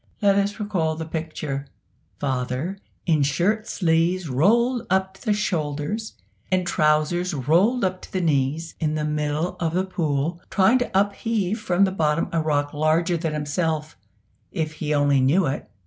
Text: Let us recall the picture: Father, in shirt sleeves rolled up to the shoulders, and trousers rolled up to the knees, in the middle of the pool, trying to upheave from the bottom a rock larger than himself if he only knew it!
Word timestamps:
Let 0.19 0.35
us 0.35 0.59
recall 0.59 0.95
the 0.95 1.05
picture: 1.05 1.67
Father, 2.19 2.79
in 3.05 3.21
shirt 3.21 3.67
sleeves 3.67 4.27
rolled 4.29 4.87
up 4.89 5.13
to 5.13 5.21
the 5.25 5.31
shoulders, 5.33 6.13
and 6.51 6.65
trousers 6.65 7.35
rolled 7.35 7.83
up 7.83 8.01
to 8.01 8.11
the 8.11 8.19
knees, 8.19 8.73
in 8.79 8.95
the 8.95 9.05
middle 9.05 9.57
of 9.59 9.75
the 9.75 9.85
pool, 9.85 10.41
trying 10.49 10.79
to 10.79 10.89
upheave 10.99 11.59
from 11.59 11.83
the 11.83 11.91
bottom 11.91 12.29
a 12.31 12.41
rock 12.41 12.73
larger 12.73 13.15
than 13.15 13.33
himself 13.33 13.95
if 14.51 14.73
he 14.81 14.91
only 14.91 15.21
knew 15.21 15.45
it! 15.45 15.69